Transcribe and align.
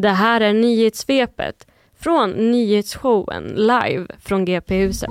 Det 0.00 0.08
här 0.08 0.40
är 0.40 0.52
nyhetssvepet 0.52 1.66
från 1.98 2.30
nyhetsshowen 2.30 3.44
live 3.44 4.06
från 4.20 4.44
GP-huset. 4.44 5.10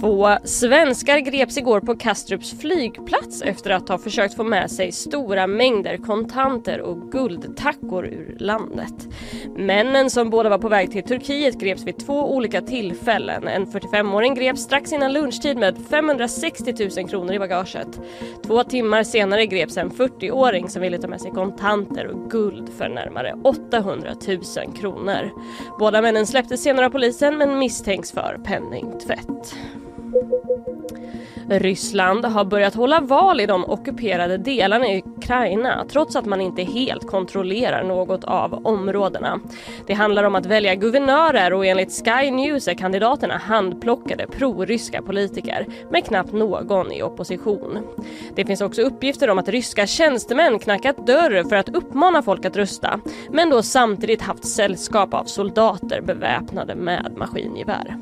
Två 0.00 0.28
svenskar 0.44 1.18
greps 1.18 1.58
igår 1.58 1.80
på 1.80 1.96
Kastrups 1.96 2.60
flygplats 2.60 3.42
efter 3.42 3.70
att 3.70 3.88
ha 3.88 3.98
försökt 3.98 4.34
få 4.34 4.44
med 4.44 4.70
sig 4.70 4.92
stora 4.92 5.46
mängder 5.46 5.96
kontanter 5.96 6.80
och 6.80 7.12
guldtackor 7.12 8.06
ur 8.06 8.36
landet. 8.38 9.08
Männen 9.56 10.10
som 10.10 10.30
båda 10.30 10.48
var 10.48 10.58
på 10.58 10.68
väg 10.68 10.92
till 10.92 11.02
Turkiet 11.02 11.60
greps 11.60 11.86
vid 11.86 11.98
två 11.98 12.34
olika 12.34 12.60
tillfällen. 12.60 13.48
En 13.48 13.66
45-åring 13.66 14.34
greps 14.34 14.60
strax 14.60 14.92
innan 14.92 15.12
lunchtid 15.12 15.56
med 15.56 15.76
560 15.90 16.74
000 16.96 17.08
kronor 17.08 17.32
i 17.34 17.38
bagaget. 17.38 18.00
Två 18.46 18.64
timmar 18.64 19.02
senare 19.02 19.46
greps 19.46 19.76
en 19.76 19.90
40-åring 19.90 20.68
som 20.68 20.82
ville 20.82 20.98
ta 20.98 21.08
med 21.08 21.20
sig 21.20 21.30
kontanter 21.30 22.06
och 22.06 22.30
guld 22.30 22.68
för 22.78 22.88
närmare 22.88 23.34
800 23.44 24.14
000 24.28 24.38
kronor. 24.80 25.30
Båda 25.78 26.02
männen 26.02 26.26
släpptes 26.26 26.62
senare 26.62 26.86
av 26.86 26.90
polisen 26.90 27.38
men 27.38 27.58
misstänks 27.58 28.12
för 28.12 28.40
penningtvätt. 28.44 29.54
Ryssland 31.50 32.24
har 32.24 32.44
börjat 32.44 32.74
hålla 32.74 33.00
val 33.00 33.40
i 33.40 33.46
de 33.46 33.64
ockuperade 33.64 34.36
delarna 34.36 34.88
i 34.88 35.02
Ukraina 35.16 35.84
trots 35.88 36.16
att 36.16 36.26
man 36.26 36.40
inte 36.40 36.62
helt 36.62 37.06
kontrollerar 37.06 37.84
något 37.84 38.24
av 38.24 38.66
områdena. 38.66 39.40
Det 39.86 39.94
handlar 39.94 40.24
om 40.24 40.34
att 40.34 40.46
välja 40.46 40.74
guvernörer 40.74 41.52
och 41.52 41.66
enligt 41.66 42.04
Sky 42.04 42.30
News 42.30 42.68
är 42.68 42.74
kandidaterna 42.74 43.36
handplockade 43.36 44.26
proryska 44.26 45.02
politiker 45.02 45.66
med 45.90 46.04
knappt 46.04 46.32
någon 46.32 46.92
i 46.92 47.02
opposition. 47.02 47.78
Det 48.34 48.44
finns 48.44 48.60
också 48.60 48.82
uppgifter 48.82 49.30
om 49.30 49.38
att 49.38 49.48
ryska 49.48 49.86
tjänstemän 49.86 50.58
knackat 50.58 51.06
dörr 51.06 51.48
för 51.48 51.56
att 51.56 51.68
uppmana 51.68 52.22
folk 52.22 52.44
att 52.44 52.56
rösta 52.56 53.00
men 53.30 53.50
då 53.50 53.62
samtidigt 53.62 54.22
haft 54.22 54.44
sällskap 54.44 55.14
av 55.14 55.24
soldater 55.24 56.00
beväpnade 56.00 56.74
med 56.74 57.12
maskingevär. 57.16 57.96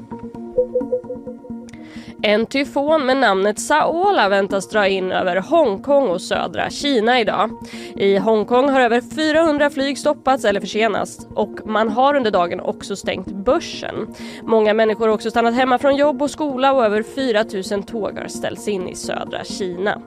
En 2.26 2.46
tyfon 2.46 3.06
med 3.06 3.16
namnet 3.16 3.60
Saola 3.60 4.28
väntas 4.28 4.68
dra 4.68 4.88
in 4.88 5.12
över 5.12 5.36
Hongkong 5.36 6.08
och 6.08 6.20
södra 6.20 6.70
Kina 6.70 7.20
idag. 7.20 7.50
I 7.96 8.16
Hongkong 8.16 8.68
har 8.68 8.80
över 8.80 9.00
400 9.00 9.70
flyg 9.70 9.98
stoppats 9.98 10.44
eller 10.44 10.60
försenats 10.60 11.26
och 11.34 11.50
man 11.64 11.88
har 11.88 12.14
under 12.14 12.30
dagen 12.30 12.60
också 12.60 12.96
stängt 12.96 13.26
börsen. 13.26 14.14
Många 14.42 14.74
människor 14.74 15.06
har 15.06 15.14
också 15.14 15.30
stannat 15.30 15.54
hemma 15.54 15.78
från 15.78 15.96
jobb 15.96 16.22
och 16.22 16.30
skola 16.30 16.72
och 16.72 16.84
över 16.84 17.02
4 17.02 17.44
000 17.76 17.82
tåg 17.84 18.18
har 18.18 18.28
ställts 18.28 18.68
in 18.68 18.88
i 18.88 18.94
södra 18.94 19.44
Kina. 19.44 20.02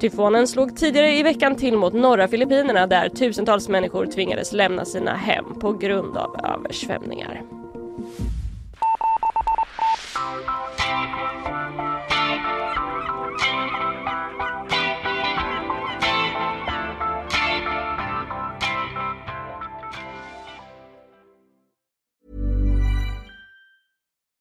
Tyfonen 0.00 0.48
slog 0.48 0.76
tidigare 0.76 1.12
i 1.12 1.22
veckan 1.22 1.54
till 1.54 1.76
mot 1.76 1.92
norra 1.92 2.28
Filippinerna 2.28 2.86
där 2.86 3.08
tusentals 3.08 3.68
människor 3.68 4.06
tvingades 4.06 4.52
lämna 4.52 4.84
sina 4.84 5.14
hem 5.14 5.44
på 5.60 5.72
grund 5.72 6.16
av 6.16 6.36
översvämningar. 6.44 7.63